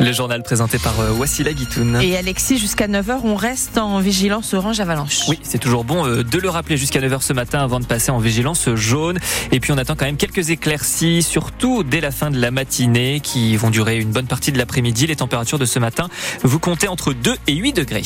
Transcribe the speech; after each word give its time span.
Le 0.00 0.12
journal 0.12 0.42
présenté 0.42 0.78
par 0.78 0.98
euh, 1.00 1.12
Wassila 1.12 1.52
Guitoun. 1.52 2.00
Et 2.00 2.16
Alexis, 2.16 2.56
jusqu'à 2.56 2.88
9h, 2.88 3.20
on 3.22 3.34
reste 3.34 3.76
en 3.76 4.00
vigilance 4.00 4.54
orange 4.54 4.80
avalanche. 4.80 5.28
Oui, 5.28 5.38
c'est 5.42 5.58
toujours 5.58 5.84
bon 5.84 6.06
euh, 6.06 6.22
de 6.22 6.38
le 6.38 6.48
rappeler 6.48 6.78
jusqu'à 6.78 7.00
9h 7.00 7.20
ce 7.20 7.34
matin 7.34 7.60
avant 7.60 7.80
de 7.80 7.84
passer 7.84 8.10
en 8.10 8.18
vigilance 8.18 8.74
jaune. 8.74 9.18
Et 9.52 9.60
puis 9.60 9.72
on 9.72 9.78
attend 9.78 9.96
quand 9.96 10.06
même 10.06 10.16
quelques 10.16 10.48
éclaircies, 10.48 11.22
surtout 11.22 11.82
dès 11.82 12.00
la 12.00 12.12
fin 12.12 12.30
de 12.30 12.40
la 12.40 12.50
matinée, 12.50 13.20
qui 13.20 13.56
vont 13.58 13.68
durer 13.68 13.98
une 13.98 14.10
bonne 14.10 14.26
partie 14.26 14.52
de 14.52 14.58
l'après-midi. 14.58 15.06
Les 15.06 15.16
températures 15.16 15.58
de 15.58 15.66
ce 15.66 15.78
matin, 15.78 16.08
vous 16.42 16.58
comptez 16.58 16.88
entre 16.88 17.12
2 17.12 17.36
et 17.46 17.54
8 17.54 17.74
degrés. 17.74 18.04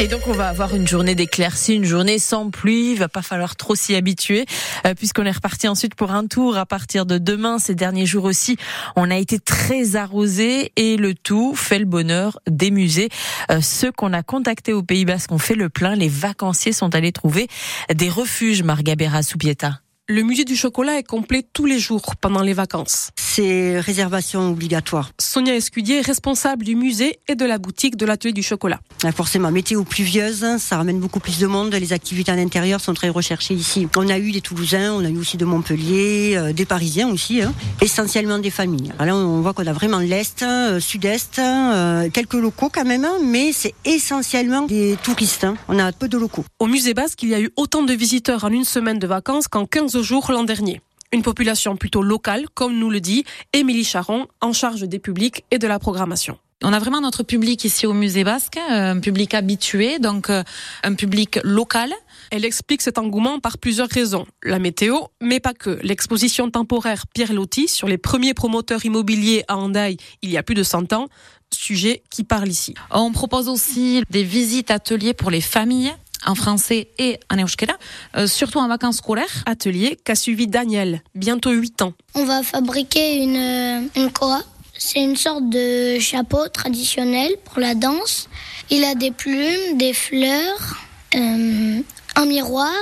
Et 0.00 0.08
donc 0.08 0.26
on 0.26 0.32
va 0.32 0.48
avoir 0.48 0.74
une 0.74 0.88
journée 0.88 1.14
d'éclaircie, 1.14 1.74
une 1.74 1.84
journée 1.84 2.18
sans 2.18 2.48
pluie. 2.48 2.92
Il 2.92 2.98
va 2.98 3.10
pas 3.10 3.20
falloir 3.20 3.54
trop 3.54 3.74
s'y 3.74 3.94
habituer 3.94 4.46
euh, 4.86 4.94
puisqu'on 4.94 5.26
est 5.26 5.30
reparti 5.30 5.68
ensuite 5.68 5.94
pour 5.94 6.12
un 6.12 6.26
tour 6.26 6.56
à 6.56 6.64
partir 6.64 7.04
de 7.04 7.18
demain. 7.18 7.58
Ces 7.58 7.74
derniers 7.74 8.06
jours 8.06 8.24
aussi, 8.24 8.56
on 8.96 9.10
a 9.10 9.18
été 9.18 9.38
très 9.38 9.96
arrosé 9.96 10.72
et 10.76 10.96
le 10.96 11.12
tout 11.12 11.54
fait 11.54 11.78
le 11.78 11.84
bonheur 11.84 12.40
des 12.48 12.70
musées. 12.70 13.10
Euh, 13.50 13.60
ceux 13.60 13.92
qu'on 13.92 14.14
a 14.14 14.22
contactés 14.22 14.72
au 14.72 14.82
Pays 14.82 15.04
Basque 15.04 15.32
ont 15.32 15.38
fait 15.38 15.54
le 15.54 15.68
plein. 15.68 15.94
Les 15.94 16.08
vacanciers 16.08 16.72
sont 16.72 16.94
allés 16.94 17.12
trouver 17.12 17.48
des 17.94 18.08
refuges, 18.08 18.62
Margabera 18.62 19.22
Soupieta. 19.22 19.80
Le 20.10 20.24
musée 20.24 20.44
du 20.44 20.56
chocolat 20.56 20.98
est 20.98 21.04
complet 21.04 21.44
tous 21.52 21.66
les 21.66 21.78
jours 21.78 22.16
pendant 22.20 22.42
les 22.42 22.52
vacances. 22.52 23.10
C'est 23.16 23.78
réservation 23.78 24.50
obligatoire. 24.50 25.12
Sonia 25.20 25.54
Escudier, 25.54 26.00
responsable 26.00 26.64
du 26.64 26.74
musée 26.74 27.20
et 27.28 27.36
de 27.36 27.44
la 27.44 27.58
boutique 27.58 27.94
de 27.94 28.04
l'atelier 28.04 28.32
du 28.32 28.42
chocolat. 28.42 28.80
Forcément, 29.14 29.52
météo 29.52 29.84
pluvieuse, 29.84 30.44
ça 30.58 30.78
ramène 30.78 30.98
beaucoup 30.98 31.20
plus 31.20 31.38
de 31.38 31.46
monde. 31.46 31.72
Les 31.72 31.92
activités 31.92 32.32
à 32.32 32.34
l'intérieur 32.34 32.80
sont 32.80 32.92
très 32.92 33.08
recherchées 33.08 33.54
ici. 33.54 33.86
On 33.96 34.08
a 34.08 34.18
eu 34.18 34.32
des 34.32 34.40
Toulousains, 34.40 34.92
on 34.94 35.04
a 35.04 35.10
eu 35.10 35.16
aussi 35.16 35.36
de 35.36 35.44
Montpellier, 35.44 36.32
euh, 36.34 36.52
des 36.52 36.64
Parisiens 36.64 37.08
aussi, 37.08 37.40
hein. 37.40 37.54
essentiellement 37.80 38.38
des 38.38 38.50
familles. 38.50 38.92
Alors 38.98 39.16
là, 39.16 39.24
on 39.24 39.42
voit 39.42 39.52
qu'on 39.52 39.68
a 39.68 39.72
vraiment 39.72 40.00
l'Est, 40.00 40.42
euh, 40.42 40.80
Sud-Est, 40.80 41.38
euh, 41.38 42.10
quelques 42.10 42.34
locaux 42.34 42.68
quand 42.68 42.84
même, 42.84 43.04
hein, 43.04 43.18
mais 43.24 43.52
c'est 43.52 43.74
essentiellement 43.84 44.62
des 44.62 44.96
touristes. 45.04 45.44
Hein. 45.44 45.54
On 45.68 45.78
a 45.78 45.92
peu 45.92 46.08
de 46.08 46.18
locaux. 46.18 46.44
Au 46.58 46.66
musée 46.66 46.94
basque, 46.94 47.22
il 47.22 47.28
y 47.28 47.34
a 47.36 47.40
eu 47.40 47.50
autant 47.54 47.84
de 47.84 47.92
visiteurs 47.92 48.42
en 48.42 48.50
une 48.50 48.64
semaine 48.64 48.98
de 48.98 49.06
vacances 49.06 49.46
qu'en 49.46 49.66
15 49.66 49.92
jours 49.92 49.99
l'an 50.32 50.44
dernier. 50.44 50.80
Une 51.12 51.22
population 51.22 51.76
plutôt 51.76 52.02
locale, 52.02 52.46
comme 52.54 52.78
nous 52.78 52.90
le 52.90 53.00
dit 53.00 53.24
Émilie 53.52 53.84
Charon, 53.84 54.28
en 54.40 54.52
charge 54.52 54.82
des 54.82 54.98
publics 54.98 55.44
et 55.50 55.58
de 55.58 55.66
la 55.66 55.78
programmation. 55.78 56.38
On 56.62 56.72
a 56.74 56.78
vraiment 56.78 57.00
notre 57.00 57.22
public 57.22 57.64
ici 57.64 57.86
au 57.86 57.94
musée 57.94 58.22
basque, 58.22 58.58
un 58.58 59.00
public 59.00 59.32
habitué, 59.32 59.98
donc 59.98 60.28
euh, 60.28 60.42
un 60.84 60.94
public 60.94 61.40
local. 61.42 61.90
Elle 62.30 62.44
explique 62.44 62.82
cet 62.82 62.98
engouement 62.98 63.40
par 63.40 63.56
plusieurs 63.56 63.88
raisons. 63.88 64.26
La 64.42 64.58
météo, 64.58 64.98
mais 65.22 65.40
pas 65.40 65.54
que. 65.54 65.80
L'exposition 65.82 66.50
temporaire 66.50 67.06
Pierre 67.06 67.32
Loti 67.32 67.66
sur 67.66 67.88
les 67.88 67.96
premiers 67.96 68.34
promoteurs 68.34 68.84
immobiliers 68.84 69.42
à 69.48 69.56
Handaï 69.56 69.96
il 70.20 70.30
y 70.30 70.36
a 70.36 70.42
plus 70.42 70.54
de 70.54 70.62
100 70.62 70.92
ans, 70.92 71.08
sujet 71.50 72.02
qui 72.10 72.24
parle 72.24 72.48
ici. 72.48 72.74
On 72.90 73.10
propose 73.10 73.48
aussi 73.48 74.02
des 74.10 74.22
visites 74.22 74.70
ateliers 74.70 75.14
pour 75.14 75.30
les 75.30 75.40
familles 75.40 75.94
en 76.26 76.34
français 76.34 76.88
et 76.98 77.18
en 77.30 77.38
euskera, 77.38 77.74
euh, 78.16 78.26
surtout 78.26 78.58
en 78.58 78.68
vacances 78.68 78.98
scolaires. 78.98 79.42
Atelier 79.46 79.98
qu'a 80.04 80.14
suivi 80.14 80.46
Daniel, 80.46 81.02
bientôt 81.14 81.50
8 81.50 81.82
ans. 81.82 81.94
On 82.14 82.24
va 82.24 82.42
fabriquer 82.42 83.22
une, 83.22 83.36
euh, 83.36 83.80
une 83.96 84.10
koa. 84.10 84.42
C'est 84.76 85.02
une 85.02 85.16
sorte 85.16 85.48
de 85.50 85.98
chapeau 85.98 86.48
traditionnel 86.48 87.32
pour 87.44 87.60
la 87.60 87.74
danse. 87.74 88.28
Il 88.70 88.84
a 88.84 88.94
des 88.94 89.10
plumes, 89.10 89.76
des 89.76 89.92
fleurs, 89.92 90.78
euh, 91.14 91.80
un 92.16 92.26
miroir, 92.26 92.72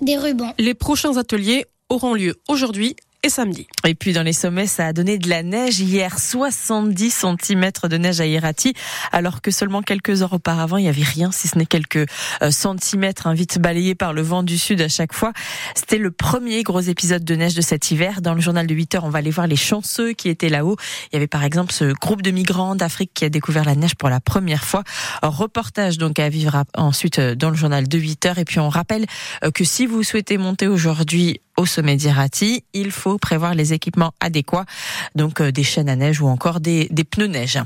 des 0.00 0.18
rubans. 0.18 0.52
Les 0.58 0.74
prochains 0.74 1.16
ateliers 1.16 1.64
auront 1.88 2.14
lieu 2.14 2.34
aujourd'hui 2.48 2.96
samedi. 3.28 3.66
Et 3.86 3.94
puis 3.94 4.12
dans 4.12 4.22
les 4.22 4.32
sommets, 4.32 4.66
ça 4.66 4.86
a 4.86 4.92
donné 4.92 5.18
de 5.18 5.28
la 5.28 5.42
neige 5.42 5.80
hier, 5.80 6.18
70 6.18 7.10
cm 7.10 7.70
de 7.84 7.96
neige 7.96 8.20
à 8.20 8.26
Irati, 8.26 8.74
alors 9.12 9.42
que 9.42 9.50
seulement 9.50 9.82
quelques 9.82 10.22
heures 10.22 10.32
auparavant, 10.32 10.76
il 10.76 10.82
n'y 10.82 10.88
avait 10.88 11.02
rien, 11.02 11.30
si 11.32 11.48
ce 11.48 11.58
n'est 11.58 11.66
quelques 11.66 12.06
euh, 12.42 12.50
centimètres, 12.50 13.26
hein, 13.26 13.34
vite 13.34 13.58
balayés 13.58 13.94
par 13.94 14.12
le 14.12 14.22
vent 14.22 14.42
du 14.42 14.58
sud 14.58 14.80
à 14.80 14.88
chaque 14.88 15.12
fois. 15.12 15.32
C'était 15.74 15.98
le 15.98 16.10
premier 16.10 16.62
gros 16.62 16.80
épisode 16.80 17.24
de 17.24 17.34
neige 17.34 17.54
de 17.54 17.62
cet 17.62 17.90
hiver. 17.90 18.20
Dans 18.20 18.34
le 18.34 18.40
journal 18.40 18.66
de 18.66 18.74
8 18.74 18.96
heures, 18.96 19.04
on 19.04 19.10
va 19.10 19.18
aller 19.18 19.30
voir 19.30 19.46
les 19.46 19.56
chanceux 19.56 20.12
qui 20.12 20.28
étaient 20.28 20.48
là-haut. 20.48 20.76
Il 21.12 21.14
y 21.14 21.16
avait 21.16 21.26
par 21.26 21.44
exemple 21.44 21.72
ce 21.72 21.92
groupe 21.92 22.22
de 22.22 22.30
migrants 22.30 22.74
d'Afrique 22.74 23.12
qui 23.14 23.24
a 23.24 23.28
découvert 23.28 23.64
la 23.64 23.74
neige 23.74 23.94
pour 23.94 24.08
la 24.08 24.20
première 24.20 24.64
fois. 24.64 24.84
Un 25.22 25.28
reportage 25.28 25.98
donc 25.98 26.18
à 26.18 26.28
vivre 26.28 26.64
ensuite 26.76 27.18
euh, 27.18 27.34
dans 27.34 27.50
le 27.50 27.56
journal 27.56 27.88
de 27.88 27.98
8 27.98 28.26
heures. 28.26 28.38
Et 28.38 28.44
puis 28.44 28.60
on 28.60 28.68
rappelle 28.68 29.06
euh, 29.44 29.50
que 29.50 29.64
si 29.64 29.86
vous 29.86 30.02
souhaitez 30.02 30.38
monter 30.38 30.66
aujourd'hui 30.66 31.40
au 31.56 31.66
sommet 31.66 31.96
d'Irati. 31.96 32.64
Il 32.72 32.90
faut 32.90 33.18
prévoir 33.18 33.54
les 33.54 33.72
équipements 33.72 34.12
adéquats, 34.20 34.66
donc 35.14 35.40
euh, 35.40 35.52
des 35.52 35.62
chaînes 35.62 35.88
à 35.88 35.96
neige 35.96 36.20
ou 36.20 36.28
encore 36.28 36.60
des, 36.60 36.88
des 36.90 37.04
pneus 37.04 37.26
neige. 37.26 37.58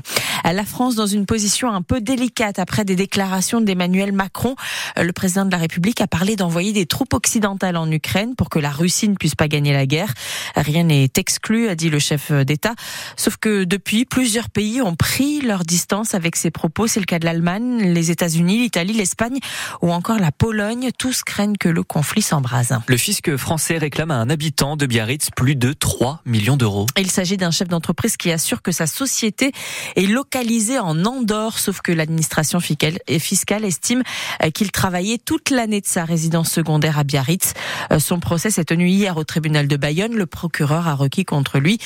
La 0.43 0.65
France 0.65 0.95
dans 0.95 1.05
une 1.05 1.25
position 1.25 1.71
un 1.71 1.81
peu 1.81 2.01
délicate 2.01 2.59
après 2.59 2.83
des 2.83 2.95
déclarations 2.95 3.61
d'Emmanuel 3.61 4.11
Macron. 4.11 4.55
Euh, 4.97 5.03
le 5.03 5.13
président 5.13 5.45
de 5.45 5.51
la 5.51 5.57
République 5.57 6.01
a 6.01 6.07
parlé 6.07 6.35
d'envoyer 6.35 6.73
des 6.73 6.85
troupes 6.85 7.13
occidentales 7.13 7.77
en 7.77 7.89
Ukraine 7.91 8.35
pour 8.35 8.49
que 8.49 8.59
la 8.59 8.71
Russie 8.71 9.07
ne 9.07 9.15
puisse 9.15 9.35
pas 9.35 9.47
gagner 9.47 9.71
la 9.71 9.85
guerre. 9.85 10.13
Rien 10.55 10.83
n'est 10.83 11.09
exclu, 11.15 11.69
a 11.69 11.75
dit 11.75 11.89
le 11.89 11.99
chef 11.99 12.31
d'État. 12.31 12.73
Sauf 13.15 13.37
que 13.37 13.63
depuis, 13.63 14.05
plusieurs 14.05 14.49
pays 14.49 14.81
ont 14.81 14.95
pris 14.95 15.41
leur 15.41 15.63
distance 15.63 16.15
avec 16.15 16.35
ces 16.35 16.51
propos. 16.51 16.87
C'est 16.87 16.99
le 16.99 17.05
cas 17.05 17.19
de 17.19 17.25
l'Allemagne, 17.25 17.93
les 17.93 18.11
États-Unis, 18.11 18.57
l'Italie, 18.57 18.93
l'Espagne 18.93 19.39
ou 19.81 19.91
encore 19.91 20.17
la 20.17 20.31
Pologne. 20.31 20.89
Tous 20.97 21.23
craignent 21.23 21.57
que 21.57 21.69
le 21.69 21.83
conflit 21.83 22.21
s'embrase. 22.21 22.77
Le 22.87 22.97
fisc 22.97 23.35
français 23.37 23.77
réclame 23.77 24.11
à 24.11 24.15
un 24.15 24.29
habitant 24.29 24.75
de 24.75 24.85
Biarritz 24.85 25.29
plus 25.35 25.55
de 25.55 25.73
3 25.73 26.21
millions 26.25 26.57
d'euros. 26.57 26.87
Il 26.97 27.11
s'agit 27.11 27.37
d'un 27.37 27.51
chef 27.51 27.67
d'entreprise 27.67 28.17
qui 28.17 28.31
assure 28.31 28.61
que 28.61 28.71
sa 28.71 28.87
société 28.87 29.51
est 29.95 30.07
localisée 30.07 30.30
en 30.79 31.05
Andorre, 31.05 31.59
sauf 31.59 31.81
que 31.81 31.91
l'administration 31.91 32.59
fiscale 32.59 33.65
estime 33.65 34.03
euh, 34.43 34.49
qu'il 34.49 34.71
travaillait 34.71 35.17
toute 35.17 35.49
l'année 35.49 35.81
de 35.81 35.87
sa 35.87 36.05
résidence 36.05 36.51
secondaire 36.51 36.97
à 36.97 37.03
Biarritz. 37.03 37.53
Euh, 37.91 37.99
son 37.99 38.19
procès 38.19 38.49
s'est 38.49 38.65
tenu 38.65 38.87
hier 38.87 39.17
au 39.17 39.23
tribunal 39.23 39.67
de 39.67 39.75
Bayonne. 39.75 40.15
Le 40.15 40.25
procureur 40.25 40.87
a 40.87 40.95
requis 40.95 41.25
contre 41.25 41.59
lui 41.59 41.79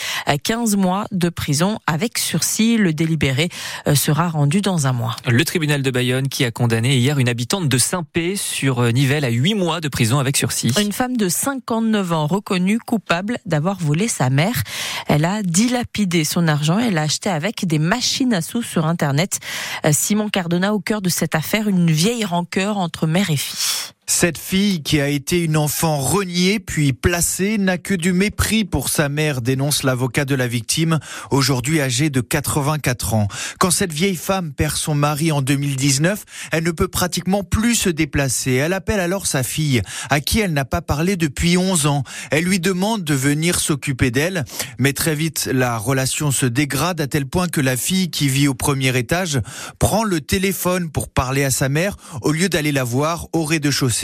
15 0.44 0.74
euh, 0.74 0.78
mois 0.78 1.06
de 1.12 1.30
prison 1.30 1.80
avec 1.88 2.18
sursis. 2.18 2.78
Le 2.78 2.94
délibéré 2.94 3.50
sera 3.94 4.30
rendu 4.30 4.62
dans 4.62 4.88
un 4.88 4.94
mois. 4.94 5.16
Le 5.28 5.44
tribunal 5.44 5.82
de 5.82 5.92
Bayonne 5.92 6.28
qui 6.28 6.46
a 6.46 6.52
condamné 6.52 6.98
hier 6.98 7.20
une 7.20 7.30
habitante 7.30 7.68
de 7.68 7.78
Saint-Pé 7.78 8.36
sur 8.36 8.82
Nivelles 8.94 9.26
à 9.26 9.30
8 9.30 9.56
mois 9.56 9.82
de 9.82 9.88
prison 9.88 10.20
avec 10.20 10.38
sursis. 10.38 10.72
Une 10.80 10.92
femme 10.92 11.18
de 11.18 11.30
50 11.30 11.86
9 11.86 12.12
ans, 12.12 12.28
reconnue 12.28 12.80
coupable 12.80 13.38
d'avoir 13.46 13.78
volé 13.80 14.08
sa 14.08 14.30
mère. 14.30 14.64
Elle 15.08 15.26
a 15.26 15.44
dilapidé 15.44 16.24
son 16.24 16.48
argent. 16.48 16.80
Elle 16.80 16.98
a 16.98 17.04
acheté 17.04 17.30
avec 17.30 17.66
des 17.66 17.80
machines 17.80 18.34
à 18.34 18.42
sous 18.42 18.62
sur 18.62 18.86
Internet. 18.86 19.40
Euh, 19.86 19.92
Simon 19.94 20.30
Cardona 20.30 20.74
au 20.74 20.80
cœur 20.80 21.02
de 21.02 21.10
cette 21.10 21.36
affaire, 21.36 21.68
une 21.68 21.92
vieille 21.92 22.26
rancœur 22.26 22.78
entre 22.78 23.08
mère 23.08 23.30
et 23.30 23.38
fille. 23.38 23.95
Cette 24.08 24.38
fille 24.38 24.84
qui 24.84 25.02
a 25.02 25.08
été 25.08 25.44
une 25.44 25.58
enfant 25.58 25.98
reniée 25.98 26.60
puis 26.60 26.94
placée 26.94 27.58
n'a 27.58 27.80
que 27.80 27.96
du 27.96 28.14
mépris 28.14 28.64
pour 28.64 28.90
sa 28.90 29.10
mère, 29.10 29.42
dénonce 29.42 29.82
l'avocat 29.82 30.26
de 30.26 30.36
la 30.36 30.48
victime, 30.48 31.00
aujourd'hui 31.32 31.82
âgée 31.82 32.12
de 32.12 32.22
84 32.22 33.16
ans. 33.16 33.28
Quand 33.60 33.72
cette 33.72 33.92
vieille 33.92 34.16
femme 34.16 34.54
perd 34.54 34.76
son 34.76 34.94
mari 34.94 35.32
en 35.32 35.42
2019, 35.42 36.24
elle 36.52 36.64
ne 36.64 36.70
peut 36.70 36.88
pratiquement 36.88 37.44
plus 37.44 37.74
se 37.74 37.90
déplacer. 37.90 38.54
Elle 38.54 38.74
appelle 38.74 39.00
alors 39.00 39.26
sa 39.26 39.42
fille, 39.42 39.82
à 40.12 40.20
qui 40.20 40.40
elle 40.40 40.54
n'a 40.54 40.66
pas 40.66 40.82
parlé 40.82 41.16
depuis 41.16 41.58
11 41.58 41.88
ans. 41.88 42.04
Elle 42.30 42.44
lui 42.44 42.60
demande 42.60 43.04
de 43.04 43.16
venir 43.16 43.60
s'occuper 43.60 44.12
d'elle, 44.12 44.46
mais 44.78 44.94
très 44.94 45.16
vite 45.16 45.50
la 45.52 45.80
relation 45.80 46.30
se 46.30 46.46
dégrade 46.46 47.02
à 47.02 47.08
tel 47.08 47.26
point 47.26 47.48
que 47.48 47.62
la 47.62 47.76
fille 47.76 48.12
qui 48.12 48.30
vit 48.30 48.48
au 48.48 48.54
premier 48.54 48.96
étage 48.96 49.42
prend 49.80 50.04
le 50.04 50.22
téléphone 50.22 50.92
pour 50.92 51.10
parler 51.10 51.44
à 51.44 51.50
sa 51.50 51.70
mère 51.70 51.98
au 52.22 52.32
lieu 52.32 52.50
d'aller 52.50 52.72
la 52.72 52.84
voir 52.84 53.28
au 53.34 53.46
rez-de-chaussée. 53.46 53.95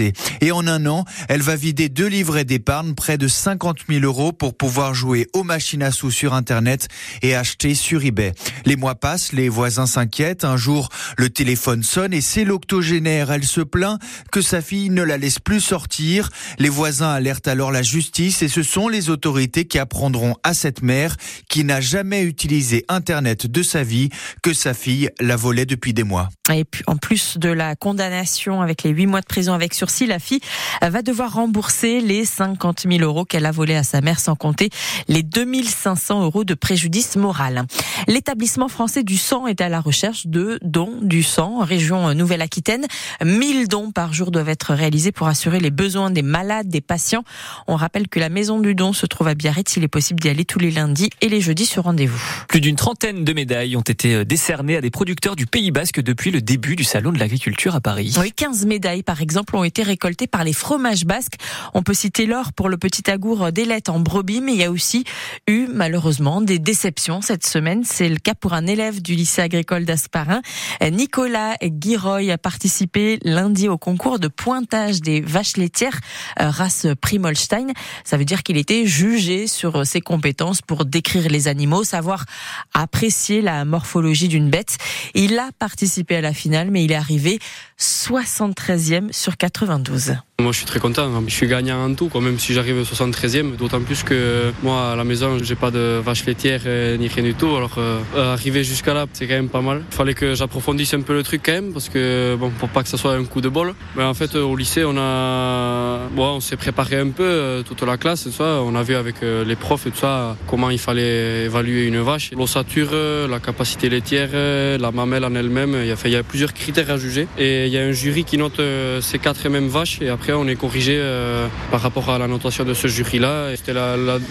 Et 0.41 0.51
en 0.51 0.67
un 0.67 0.85
an, 0.85 1.05
elle 1.27 1.41
va 1.41 1.55
vider 1.55 1.89
deux 1.89 2.07
livrets 2.07 2.45
d'épargne, 2.45 2.93
près 2.93 3.17
de 3.17 3.27
50 3.27 3.79
000 3.89 4.03
euros 4.03 4.31
pour 4.31 4.55
pouvoir 4.55 4.93
jouer 4.93 5.27
aux 5.33 5.43
machines 5.43 5.83
à 5.83 5.91
sous 5.91 6.11
sur 6.11 6.33
Internet 6.33 6.87
et 7.21 7.35
acheter 7.35 7.75
sur 7.75 8.03
eBay. 8.03 8.33
Les 8.65 8.75
mois 8.75 8.95
passent, 8.95 9.33
les 9.33 9.49
voisins 9.49 9.85
s'inquiètent. 9.85 10.45
Un 10.45 10.57
jour, 10.57 10.89
le 11.17 11.29
téléphone 11.29 11.83
sonne 11.83 12.13
et 12.13 12.21
c'est 12.21 12.45
l'octogénaire. 12.45 13.31
Elle 13.31 13.43
se 13.43 13.61
plaint 13.61 13.99
que 14.31 14.41
sa 14.41 14.61
fille 14.61 14.89
ne 14.89 15.03
la 15.03 15.17
laisse 15.17 15.39
plus 15.39 15.61
sortir. 15.61 16.29
Les 16.59 16.69
voisins 16.69 17.11
alertent 17.11 17.47
alors 17.47 17.71
la 17.71 17.83
justice 17.83 18.41
et 18.41 18.47
ce 18.47 18.63
sont 18.63 18.87
les 18.87 19.09
autorités 19.09 19.65
qui 19.65 19.79
apprendront 19.79 20.35
à 20.43 20.53
cette 20.53 20.81
mère 20.81 21.15
qui 21.49 21.63
n'a 21.63 21.81
jamais 21.81 22.23
utilisé 22.23 22.85
Internet 22.87 23.47
de 23.47 23.63
sa 23.63 23.83
vie 23.83 24.09
que 24.41 24.53
sa 24.53 24.73
fille 24.73 25.09
la 25.19 25.35
volait 25.35 25.65
depuis 25.65 25.93
des 25.93 26.03
mois. 26.03 26.29
Et 26.53 26.65
puis, 26.65 26.83
en 26.87 26.97
plus 26.97 27.37
de 27.37 27.49
la 27.49 27.75
condamnation 27.75 28.61
avec 28.61 28.83
les 28.83 28.91
huit 28.91 29.07
mois 29.07 29.21
de 29.21 29.25
prison 29.25 29.53
avec 29.53 29.73
sursis, 29.73 30.05
la 30.05 30.19
fille 30.19 30.41
va 30.81 31.01
devoir 31.01 31.33
rembourser 31.33 32.01
les 32.01 32.25
50 32.25 32.85
000 32.89 33.01
euros 33.01 33.25
qu'elle 33.25 33.45
a 33.45 33.51
volés 33.51 33.75
à 33.75 33.83
sa 33.83 34.01
mère, 34.01 34.19
sans 34.19 34.35
compter 34.35 34.69
les 35.07 35.23
2500 35.23 36.23
euros 36.23 36.43
de 36.43 36.53
préjudice 36.53 37.15
moral. 37.15 37.65
L'établissement 38.07 38.67
français 38.67 39.03
du 39.03 39.17
sang 39.17 39.47
est 39.47 39.61
à 39.61 39.69
la 39.69 39.79
recherche 39.79 40.27
de 40.27 40.59
dons 40.61 40.97
du 41.01 41.23
sang 41.23 41.59
région 41.59 42.13
Nouvelle-Aquitaine. 42.13 42.85
1000 43.23 43.67
dons 43.67 43.91
par 43.91 44.13
jour 44.13 44.31
doivent 44.31 44.49
être 44.49 44.73
réalisés 44.73 45.11
pour 45.11 45.27
assurer 45.27 45.59
les 45.59 45.71
besoins 45.71 46.11
des 46.11 46.21
malades, 46.21 46.67
des 46.67 46.81
patients. 46.81 47.23
On 47.67 47.75
rappelle 47.75 48.07
que 48.07 48.19
la 48.19 48.29
maison 48.29 48.59
du 48.59 48.75
don 48.75 48.93
se 48.93 49.05
trouve 49.05 49.27
à 49.27 49.35
Biarritz. 49.35 49.75
Il 49.77 49.83
est 49.83 49.87
possible 49.87 50.19
d'y 50.19 50.29
aller 50.29 50.45
tous 50.45 50.59
les 50.59 50.71
lundis 50.71 51.09
et 51.21 51.29
les 51.29 51.41
jeudis 51.41 51.65
sur 51.65 51.83
rendez-vous. 51.83 52.21
Plus 52.47 52.61
d'une 52.61 52.75
trentaine 52.75 53.23
de 53.23 53.33
médailles 53.33 53.75
ont 53.75 53.81
été 53.81 54.25
décernées 54.25 54.77
à 54.77 54.81
des 54.81 54.89
producteurs 54.91 55.35
du 55.35 55.45
Pays 55.45 55.71
Basque 55.71 56.01
depuis 56.01 56.31
le 56.31 56.40
début 56.41 56.75
du 56.75 56.83
Salon 56.83 57.11
de 57.11 57.19
l'agriculture 57.19 57.75
à 57.75 57.81
Paris. 57.81 58.15
Oui, 58.19 58.31
15 58.31 58.65
médailles 58.65 59.03
par 59.03 59.21
exemple 59.21 59.55
ont 59.55 59.63
été 59.63 59.83
récoltées 59.83 60.27
par 60.27 60.43
les 60.43 60.53
fromages 60.53 61.05
basques. 61.05 61.35
On 61.73 61.83
peut 61.83 61.93
citer 61.93 62.25
l'or 62.25 62.53
pour 62.53 62.69
le 62.69 62.77
petit 62.77 63.09
agour 63.09 63.51
d'Élette 63.51 63.89
en 63.89 63.99
brebis, 63.99 64.41
mais 64.41 64.53
il 64.53 64.59
y 64.59 64.63
a 64.63 64.71
aussi 64.71 65.05
eu 65.47 65.67
malheureusement 65.71 66.41
des 66.41 66.59
déceptions 66.59 67.21
cette 67.21 67.45
semaine. 67.45 67.83
C'est 67.85 68.09
le 68.09 68.17
cas 68.17 68.35
pour 68.35 68.53
un 68.53 68.67
élève 68.67 69.01
du 69.01 69.15
lycée 69.15 69.41
agricole 69.41 69.85
d'Asparin. 69.85 70.41
Nicolas 70.81 71.55
Guiroy 71.63 72.31
a 72.31 72.37
participé 72.37 73.19
lundi 73.23 73.67
au 73.69 73.77
concours 73.77 74.19
de 74.19 74.27
pointage 74.27 75.01
des 75.01 75.21
vaches 75.21 75.57
laitières 75.57 75.99
euh, 76.39 76.49
race 76.49 76.87
Primolstein. 77.01 77.67
Ça 78.03 78.17
veut 78.17 78.25
dire 78.25 78.43
qu'il 78.43 78.57
était 78.57 78.85
jugé 78.85 79.47
sur 79.47 79.85
ses 79.85 80.01
compétences 80.01 80.61
pour 80.61 80.85
décrire 80.85 81.29
les 81.29 81.47
animaux, 81.47 81.83
savoir 81.83 82.25
apprécier 82.73 83.41
la 83.41 83.65
morphologie 83.65 84.27
d'une 84.27 84.49
bête. 84.49 84.77
Il 85.13 85.37
a 85.39 85.49
participé 85.59 86.17
à 86.17 86.21
la 86.21 86.30
finale, 86.33 86.71
mais 86.71 86.83
il 86.83 86.91
est 86.91 86.95
arrivé 86.95 87.39
73e 87.79 89.11
sur 89.11 89.37
92. 89.37 90.15
Moi, 90.41 90.51
je 90.51 90.57
suis 90.57 90.65
très 90.65 90.79
content. 90.79 91.07
Je 91.27 91.33
suis 91.33 91.47
gagnant 91.47 91.85
en 91.85 91.93
tout, 91.93 92.09
quand 92.09 92.19
même 92.19 92.39
si 92.39 92.53
j'arrive 92.53 92.79
au 92.79 92.83
73e. 92.83 93.57
D'autant 93.57 93.79
plus 93.81 94.01
que 94.01 94.51
moi, 94.63 94.93
à 94.93 94.95
la 94.95 95.03
maison, 95.03 95.37
j'ai 95.39 95.53
pas 95.53 95.69
de 95.69 96.01
vache 96.03 96.25
laitière 96.25 96.61
euh, 96.65 96.97
ni 96.97 97.07
rien 97.07 97.23
du 97.23 97.35
tout. 97.35 97.55
Alors, 97.55 97.75
euh, 97.77 97.99
arriver 98.33 98.63
jusqu'à 98.63 98.95
là, 98.95 99.05
c'est 99.13 99.27
quand 99.27 99.35
même 99.35 99.49
pas 99.49 99.61
mal. 99.61 99.83
Il 99.91 99.95
fallait 99.95 100.15
que 100.15 100.33
j'approfondisse 100.33 100.95
un 100.95 101.01
peu 101.01 101.13
le 101.13 101.21
truc 101.21 101.41
quand 101.45 101.51
même, 101.51 101.73
parce 101.73 101.89
que 101.89 102.35
bon, 102.39 102.49
pour 102.49 102.69
pas 102.69 102.81
que 102.81 102.89
ça 102.89 102.97
soit 102.97 103.13
un 103.13 103.23
coup 103.23 103.39
de 103.39 103.49
bol. 103.49 103.75
Mais 103.95 104.03
en 104.03 104.15
fait, 104.15 104.33
au 104.35 104.55
lycée, 104.55 104.83
on 104.83 104.97
a, 104.97 105.99
bon, 106.11 106.37
on 106.37 106.39
s'est 106.39 106.57
préparé 106.57 106.97
un 106.97 107.09
peu 107.09 107.23
euh, 107.23 107.61
toute 107.61 107.83
la 107.83 107.97
classe. 107.97 108.25
Et 108.25 108.31
ça, 108.31 108.61
on 108.63 108.73
a 108.73 108.81
vu 108.81 108.95
avec 108.95 109.17
les 109.21 109.55
profs 109.55 109.83
tout 109.83 109.91
ça 109.95 110.37
comment 110.47 110.69
il 110.71 110.79
fallait 110.79 111.45
évaluer 111.45 111.85
une 111.85 112.01
vache, 112.01 112.31
l'ossature, 112.31 112.91
la 113.29 113.39
capacité 113.39 113.89
laitière, 113.89 114.29
la 114.33 114.91
mamelle 114.91 115.25
en 115.25 115.35
elle-même. 115.35 115.75
Il 115.81 115.87
y 115.87 115.91
a, 115.91 115.95
il 116.05 116.11
y 116.11 116.15
a 116.15 116.23
plusieurs 116.23 116.53
critères 116.53 116.89
à 116.89 116.97
juger. 116.97 117.27
Et 117.37 117.67
il 117.67 117.71
y 117.71 117.77
a 117.77 117.83
un 117.83 117.91
jury 117.91 118.23
qui 118.23 118.37
note 118.37 118.59
ces 119.01 119.19
quatre 119.19 119.47
mêmes 119.47 119.67
vaches. 119.67 120.01
Et 120.01 120.09
après 120.09 120.30
on 120.33 120.47
est 120.47 120.55
corrigé 120.55 120.97
euh, 120.97 121.47
par 121.71 121.81
rapport 121.81 122.09
à 122.09 122.17
la 122.17 122.27
notation 122.27 122.63
de 122.63 122.73
ce 122.73 122.87
jury-là. 122.87 123.55
C'était 123.55 123.73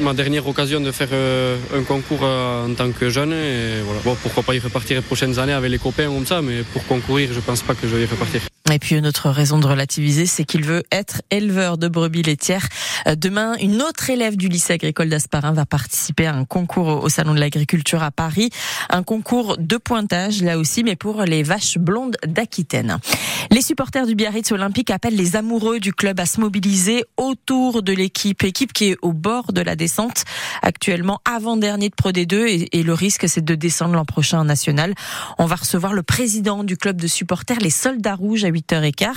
ma 0.01 0.15
dernière 0.15 0.47
occasion 0.47 0.81
de 0.81 0.91
faire 0.93 1.09
euh, 1.13 1.57
un 1.77 1.83
concours 1.83 2.21
euh, 2.23 2.67
en 2.67 2.75
tant 2.75 2.91
que 2.91 3.09
jeune. 3.09 3.35
Bon, 4.05 4.17
pourquoi 4.23 4.43
pas 4.43 4.55
y 4.55 4.59
repartir 4.59 4.97
les 4.97 5.03
prochaines 5.03 5.39
années 5.39 5.53
avec 5.53 5.71
les 5.71 5.79
copains 5.79 6.07
comme 6.07 6.27
ça, 6.27 6.43
mais 6.43 6.63
pour 6.73 6.87
concourir, 6.87 7.31
je 7.33 7.41
pense 7.41 7.63
pas 7.63 7.75
que 7.75 7.87
je 7.87 7.97
vais 7.97 8.03
y 8.03 8.07
repartir. 8.07 8.50
Et 8.73 8.79
puis 8.79 8.95
une 8.95 9.07
autre 9.07 9.31
raison 9.31 9.59
de 9.59 9.67
relativiser, 9.67 10.27
c'est 10.27 10.45
qu'il 10.45 10.65
veut 10.65 10.83
être 10.93 11.23
éleveur 11.31 11.79
de 11.79 11.89
brebis 11.89 12.23
laitières. 12.23 12.69
Demain, 13.17 13.55
une 13.61 13.83
autre 13.83 14.11
élève 14.11 14.37
du 14.37 14.49
lycée 14.49 14.75
agricole 14.75 15.09
d'Asparin 15.09 15.53
va 15.53 15.67
participer 15.67 16.27
à 16.27 16.35
un 16.35 16.45
concours 16.45 17.03
au 17.03 17.09
Salon 17.09 17.35
de 17.35 17.41
l'agriculture 17.41 18.03
à 18.03 18.11
Paris. 18.11 18.51
Un 18.89 19.03
concours 19.03 19.57
de 19.59 19.77
pointage, 19.77 20.43
là 20.43 20.59
aussi, 20.59 20.85
mais 20.85 20.97
pour 20.97 21.23
les 21.23 21.43
vaches 21.43 21.79
blondes 21.79 22.17
d'Aquitaine. 22.27 22.99
Les 23.51 23.63
supporters 23.63 24.07
du 24.07 24.15
Biarritz 24.15 24.53
Olympique 24.53 24.91
appellent 24.91 25.17
les 25.17 25.37
amoureux 25.37 25.81
du 25.81 25.93
club 25.93 26.21
à 26.21 26.27
se 26.27 26.41
mobiliser 26.41 27.05
autour 27.17 27.83
de 27.83 27.93
l'équipe. 27.93 28.45
Équipe 28.45 28.73
qui 28.73 28.91
est 28.91 28.97
au 29.03 29.13
bord 29.13 29.53
de 29.53 29.61
la 29.61 29.77
descente, 29.77 30.25
actuellement 30.63 31.21
avant-dernier 31.25 31.89
de 31.89 31.95
Pro 31.95 32.11
D2 32.11 32.35
et, 32.35 32.79
et 32.79 32.83
le 32.83 32.95
risque 32.95 33.29
c'est 33.29 33.45
de 33.45 33.55
descendre 33.55 33.95
l'an 33.95 34.05
prochain 34.05 34.41
en 34.41 34.45
national. 34.45 34.95
On 35.39 35.47
va 35.47 35.57
recevoir 35.57 35.93
le 35.93 36.03
président 36.03 36.65
du 36.65 36.77
club 36.77 37.01
de 37.01 37.07
supporters, 37.07 37.59
les 37.59 37.71
Soldats 37.71 38.15
Rouges, 38.15 38.45
à 38.45 38.51
8h15. 38.61 39.15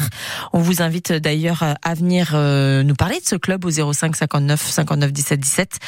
On 0.53 0.59
vous 0.59 0.81
invite 0.81 1.11
d'ailleurs 1.11 1.63
à 1.81 1.93
venir 1.93 2.31
euh, 2.33 2.83
nous 2.83 2.95
parler 2.95 3.19
de 3.19 3.25
ce 3.25 3.35
club 3.35 3.65
au 3.65 3.69
05 3.69 4.15
59 4.15 4.61
59 4.61 5.11
17 5.11 5.39
17. 5.39 5.79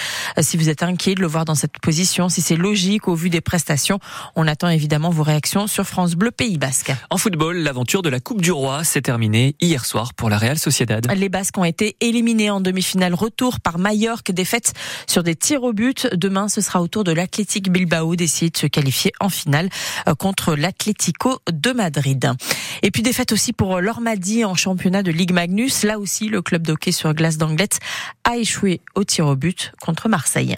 Si 0.41 0.57
vous 0.57 0.69
êtes 0.69 0.83
inquiet 0.83 1.15
de 1.15 1.21
le 1.21 1.27
voir 1.27 1.45
dans 1.45 1.55
cette 1.55 1.79
position, 1.79 2.29
si 2.29 2.41
c'est 2.41 2.55
logique 2.55 3.07
au 3.07 3.15
vu 3.15 3.29
des 3.29 3.41
prestations, 3.41 3.99
on 4.35 4.47
attend 4.47 4.69
évidemment 4.69 5.09
vos 5.09 5.23
réactions 5.23 5.67
sur 5.67 5.85
France 5.85 6.15
Bleu 6.15 6.31
Pays 6.31 6.57
Basque. 6.57 6.93
En 7.09 7.17
football, 7.17 7.57
l'aventure 7.57 8.01
de 8.01 8.09
la 8.09 8.19
Coupe 8.19 8.41
du 8.41 8.51
Roi 8.51 8.83
s'est 8.83 9.01
terminée 9.01 9.55
hier 9.61 9.85
soir 9.85 10.13
pour 10.13 10.29
la 10.29 10.37
Real 10.37 10.57
Sociedad. 10.57 11.09
Les 11.15 11.29
Basques 11.29 11.57
ont 11.57 11.63
été 11.63 11.95
éliminés 12.01 12.49
en 12.49 12.61
demi-finale 12.61 13.13
retour 13.13 13.59
par 13.59 13.77
Mallorca, 13.77 14.33
défaite 14.33 14.73
sur 15.07 15.23
des 15.23 15.35
tirs 15.35 15.63
au 15.63 15.73
but. 15.73 16.07
Demain, 16.13 16.49
ce 16.49 16.61
sera 16.61 16.81
au 16.81 16.87
tour 16.87 17.03
de 17.03 17.11
l'Athletic 17.11 17.71
Bilbao 17.71 18.15
d'essayer 18.15 18.51
de 18.51 18.57
se 18.57 18.67
qualifier 18.67 19.11
en 19.19 19.29
finale 19.29 19.69
euh, 20.07 20.15
contre 20.15 20.55
l'Atlético 20.55 21.39
de 21.51 21.71
Madrid. 21.71 22.31
Et 22.81 22.91
puis 22.91 23.01
défaite 23.01 23.31
aussi 23.35 23.51
pour 23.51 23.81
l'Ormadi 23.81 24.45
en 24.45 24.55
championnat 24.55 25.03
de 25.03 25.11
Ligue 25.11 25.33
Magnus. 25.33 25.83
Là 25.83 25.99
aussi, 25.99 26.29
le 26.29 26.41
club 26.41 26.65
d'hockey 26.65 26.93
sur 26.93 27.13
glace 27.13 27.37
d'Anglette 27.37 27.79
a 28.23 28.37
échoué 28.37 28.79
au 28.95 29.03
tir 29.03 29.27
au 29.27 29.35
but 29.35 29.73
contre 29.81 30.07
Marseille. 30.07 30.55